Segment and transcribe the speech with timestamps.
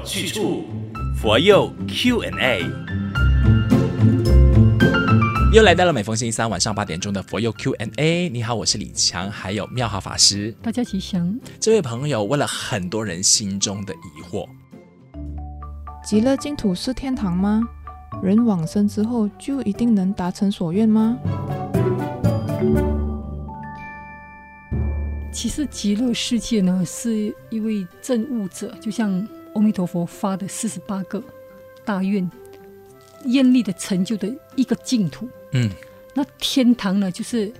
[0.00, 0.64] 有去处，
[1.14, 2.64] 佛佑 Q&A。
[5.52, 8.30] 又来到了每逢星期三晚上八点钟的佛佑 Q&A。
[8.30, 10.54] 你好，我是李强，还有妙好法师。
[10.62, 11.38] 大家吉祥。
[11.58, 14.48] 这位朋友问了很多人心中的疑惑：
[16.02, 17.62] 极乐净土是天堂吗？
[18.22, 21.18] 人往生之后就一定能达成所愿吗？
[25.32, 31.22] 其实极乐世界呢，是一位证悟者，就像阿弥陀佛发的四十八个
[31.84, 32.30] 大愿，
[33.24, 35.28] 愿力的成就的一个净土。
[35.52, 35.68] 嗯，
[36.14, 37.52] 那天堂呢，就是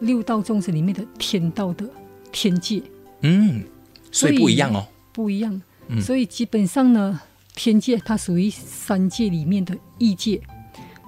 [0.00, 1.88] 六道众生里面的天道的
[2.32, 2.82] 天界。
[3.20, 3.62] 嗯，
[4.10, 5.60] 所以不一样哦，不一样。
[5.88, 7.20] 嗯，所以基本上呢，
[7.54, 10.40] 天界它属于三界里面的异界。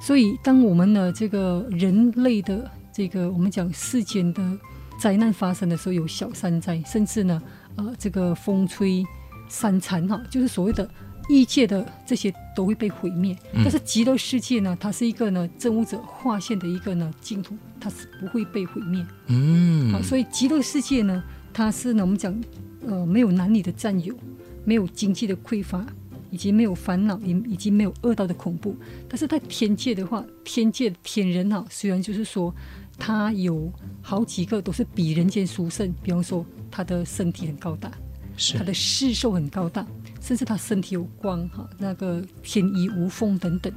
[0.01, 4.59] 所以当我们的，这个人类的这个我们讲世间的
[5.01, 7.43] 灾难发生的时候，有小山灾，甚至呢，
[7.77, 9.03] 呃，这个风吹
[9.49, 10.89] 山残哈，就是所谓的。
[11.29, 19.05] 异界的这些都会被毁灭，嗯、但是极乐世界呢，它是一个呢证悟者化现的一个呢净土，它是不会被毁灭。
[19.27, 21.21] 嗯，好，所以极乐世界呢，
[21.53, 22.33] 它是呢我们讲，
[22.87, 24.15] 呃，没有男女的占有，
[24.65, 25.85] 没有经济的匮乏，
[26.31, 28.77] 以及没有烦恼，以以及没有恶道的恐怖。
[29.09, 32.55] 但是在天界的话，天界天人哈，虽然就是说，
[32.97, 33.69] 他有
[34.01, 37.97] 好几个都是比人间殊胜，比方说他的身体很高大，是
[38.57, 39.87] 他的世寿很高大。
[40.19, 43.73] 甚至他身体有光哈，那个天衣无缝等等，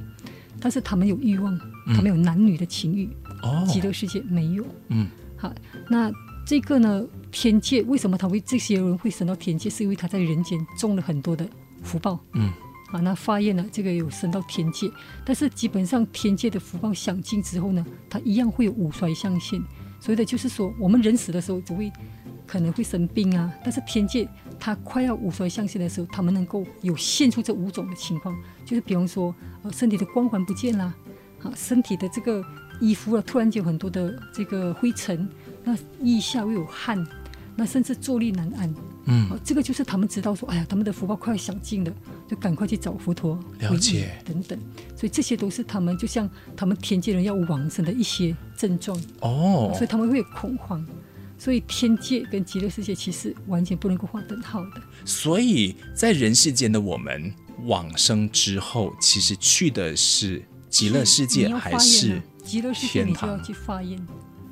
[0.58, 1.54] 但是他们有欲望，
[1.86, 3.08] 嗯、他们有男女的情欲。
[3.42, 4.64] 哦，极乐世界没有。
[4.88, 5.54] 嗯，好，
[5.88, 6.10] 那
[6.44, 9.70] 这个呢，天界为什么他会这些人会升到天界？
[9.70, 11.48] 是因为他在人间种了很多的
[11.84, 12.18] 福报。
[12.34, 12.50] 嗯，
[12.88, 14.90] 好，那发愿呢，这个有升到天界，
[15.24, 19.62] 但是基本上天界的福报享尽之后呢，他一样会有五衰相现。
[20.00, 21.92] 所以的就是说，我们人死的时候只会。
[22.46, 24.28] 可能会生病啊，但是天界
[24.60, 30.84] 他快要五衰相现的时候，他们能够有现出这五种的情况，就是比方说，呃，身体的光环不见了，
[31.42, 32.44] 啊，身体的这个
[32.78, 35.26] 衣服啊，突然间有很多的这个灰尘，
[35.64, 37.04] 那腋下又有汗，
[37.56, 38.74] 那甚至坐立难安，
[39.06, 41.92] 嗯，好，这个就是他们知道说，哎呀，他们的福报快要享尽了，
[42.28, 44.12] 就赶快去找佛陀，了解。
[44.24, 44.58] 等等，
[44.94, 48.96] 所以这些都是他们就像他们天界人要往生的一些症状。
[49.20, 50.86] 哦，所以他们会有恐慌。
[51.40, 54.82] 所以天界跟极乐世界其实完全不能够划等号的。
[55.06, 57.32] 所以在人世间的我们
[57.64, 63.04] 往生之后，其实去的是极乐世界还是极乐世界？
[63.04, 63.98] 你就要去发愿，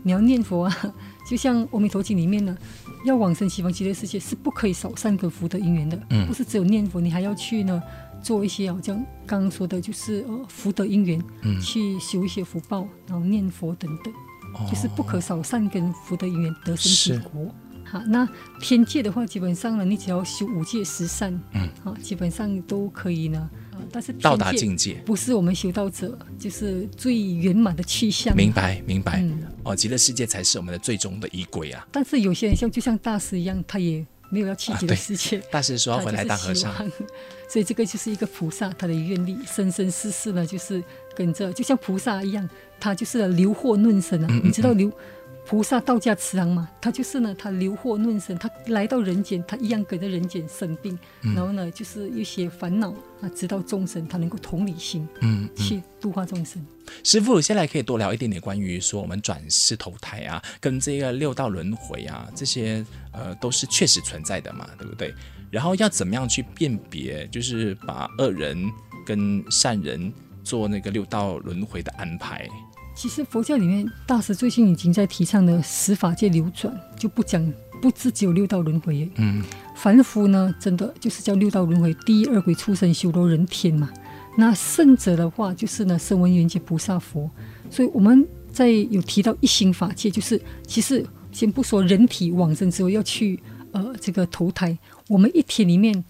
[0.03, 0.94] 你要念佛啊。
[1.28, 2.56] 就像《阿弥陀经》里面呢，
[3.05, 6.03] 要往生西方极乐世界是不可以少善根福德因缘的。
[6.09, 7.82] 嗯，不是只有念佛，你还要去呢
[8.22, 14.10] 做一些好像刚刚说的，就是呃福德因缘，嗯，去修一些福报，然后念佛等等。
[14.66, 17.54] 就是不可少善根福德因缘得生之国。
[17.84, 18.28] 好，那
[18.60, 23.48] 天界的话，基本上呢，你只要修五戒十善，嗯，好，基本上都可以呢。
[23.72, 28.36] 呃，但是到达境界不是我们修道者就是最圆满的去向。
[28.36, 29.20] 明白，明白。
[29.22, 31.86] 嗯，哦，极乐世界才是我们的最终的依归啊。
[31.90, 35.38] 但是有些人像就像大师一样，他也没有要去极乐世界。
[35.38, 36.70] 啊、大师说要回来当和尚，
[37.48, 40.82] 所以这个就是一个菩萨他的愿力，生生世世呢，就是
[41.16, 42.48] 跟着，就像菩萨一样。
[42.81, 44.88] 他就是留祸论生啊，你知道留
[45.44, 46.69] 菩萨道家慈航嘛？
[46.81, 56.64] 他就是呢，他留祸论生，他来到人间，他一样跟着人间生病，嗯，然后呢，就是一些烦恼啊，直到众生，他能够同理心，嗯，嗯，去度化众生。
[57.03, 65.12] 师父，现在可以多聊一点点关于说我们转世投胎啊，跟这个六道轮回啊，这些呃都是确实存在的嘛，对不对？
[65.50, 68.70] 然后要怎么样去辨别，就是把恶人
[69.06, 70.12] 跟善人
[70.44, 72.48] 做那个六道轮回的安排？
[72.94, 79.08] 其实佛教里面，大师最近已经在提倡的十法界流转，就不讲，不只只有六道轮回。
[79.14, 79.41] 嗯，
[79.76, 83.88] 凡夫呢，真的就是叫六道轮回，第一二鬼、畜生、修罗、人天嘛。
[84.37, 87.31] 那圣者的话，就是呢，声闻缘觉、菩萨、佛。
[87.70, 93.38] 所以我们在有提到一心法界，就是其实先不说人体往生之后要去
[93.73, 94.76] 呃这个投胎，
[95.09, 96.05] 我们一天里面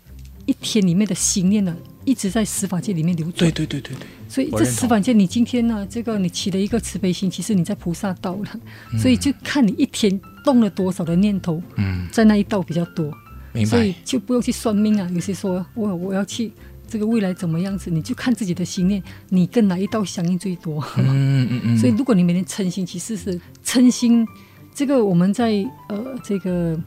[0.47, 3.51] 一天里面的心念呢，一直在十法界里面流转。
[3.51, 4.07] 对对对对对。
[4.29, 8.61] 所以这十法界，你今天呢，这个你起了一个慈悲心，其实你在菩萨道了。
[8.93, 13.11] 嗯、所以就看你一天动了多少的念头，嗯，在那一道比较多。
[13.53, 13.71] 明白。
[13.71, 15.09] 所以就不用去算命啊。
[15.15, 16.53] 有些说我我要去
[16.87, 20.85] 这个未来怎么样子，你就看自己的心念，你跟哪一道相应最多。
[20.99, 21.77] 嗯嗯嗯。
[21.81, 24.27] 所以如果你每天称心，其实是称心。
[24.75, 26.79] 这个我们在呃这个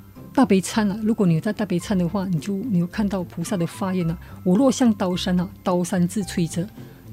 [0.42, 6.68] 大悲忏啊，如果你有在大悲忏的话，你就你有看到菩萨的发愿啊，我若像刀山啊，刀山自摧折。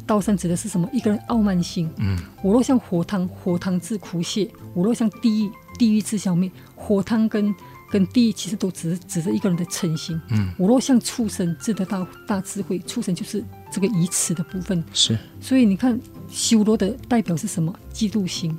[0.07, 0.89] 刀山指的是什么？
[0.95, 1.91] 一个人傲慢心。
[1.99, 6.51] 嗯，我若像火汤，火汤自苦泻；我若像地狱，地狱自消灭。
[6.75, 7.55] 火汤跟
[7.91, 10.19] 跟地狱其实都只是指着一个人的诚心。
[10.31, 14.83] 嗯，我若像畜生，自得大大智慧，畜生就是这个以此的部分。
[14.95, 17.79] 是，所以你看修罗的代表是什么？
[17.93, 18.59] 嫉妒心。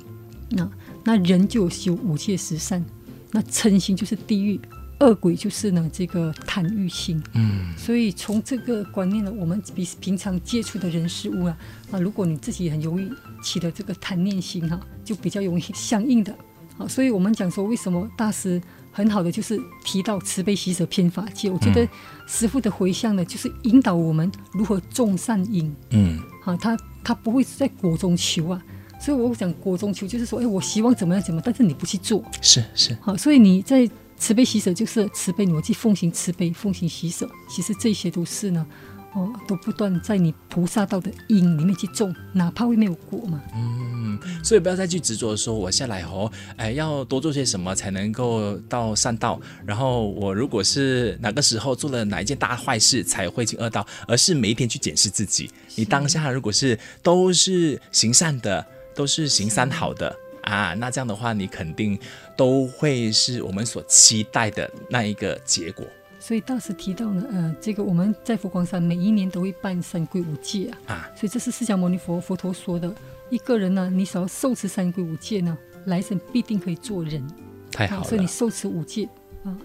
[0.50, 0.70] 那
[1.02, 2.84] 那人就有修五戒十善，
[3.32, 4.60] 那嗔心就是地狱，
[4.98, 7.22] 恶鬼就是呢这个贪欲心。
[7.34, 11.56] 嗯，所以从这个观念呢，我们比平常接触的人事物啊，
[11.90, 13.08] 啊，如果你自己很容易
[13.42, 16.34] 起的这个贪念心哈、啊，就比较容易相应的。
[16.76, 18.60] 好，所以我们讲说，为什么大师
[18.90, 21.50] 很好的就是提到慈悲喜舍偏法界？
[21.50, 21.88] 我觉得
[22.26, 25.74] 师傅的回向呢，就是引导我们如何种善因。
[25.90, 28.62] 嗯，好，他他不会在果中求啊。
[29.00, 32.94] 所以我讲国中求，就是说，哎，我希望怎么样怎么样，但是你不去做，是是。
[33.00, 33.88] 好，所以你在
[34.18, 38.66] 慈悲喜舍，就是慈悲，你去奉行慈悲，奉行喜舍，其实这些都是呢，
[39.14, 43.40] 哦，都不断在你菩萨道的因里面去种，哪怕会没有果嘛。
[43.54, 58.66] 嗯，所以不要再去执着说我下来哦，哎，要多做些什么才能够到善道，然后我如果是哪个时候做了哪一件大坏事才会进恶道，而是每一天去检视自己，你当下如果是都是行善的。
[58.94, 61.98] 都是行三好的啊，那这样的话，你肯定
[62.36, 65.86] 都会是我们所期待的那一个结果。
[66.18, 72.94] 所以大师提到呢，呃，这个我们在佛光山每一年都会办三皈五戒啊，啊，所以这是释迦牟尼佛佛陀说的，
[73.30, 77.26] 一个人呢，你只要受持三皈五戒呢，来生必定可以做人。
[77.72, 79.08] 太好了，啊，所以你受持五戒
[79.44, 79.56] 啊，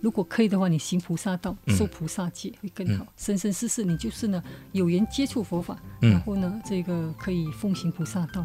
[0.00, 3.06] 如果可以的话，你行菩萨道，受菩萨戒会更好。
[3.16, 4.42] 生生世世你就是呢
[4.72, 8.44] 有缘接触佛法，嗯，然后呢，这个可以奉行菩萨道。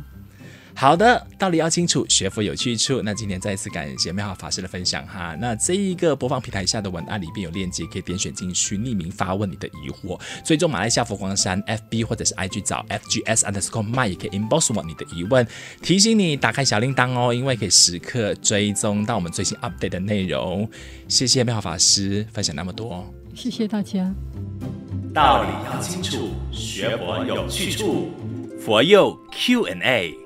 [0.77, 3.01] 好的，道理要清楚，学佛有去处。
[3.01, 5.33] 那今天再一次感谢妙好法师的分享哈。
[5.39, 10.19] 那这一个播放平台下的文案里边有链接，可以点选进去匿名发问你的疑惑。
[10.43, 15.47] 追踪马来西亚佛光山 FB 或者是 IG 找 FGS underscore my 也可以 inbox 我你的疑问。
[15.81, 20.69] 提醒你打开小铃铛哦，因为可以时刻追踪到我们最新 update 的内容。
[21.07, 24.13] 谢谢妙好法师分享那么多，谢谢大家。
[25.13, 28.11] 道理要清楚，学佛有去处，
[28.59, 30.24] 佛佑 Q&A。